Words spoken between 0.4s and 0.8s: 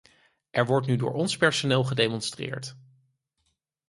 Er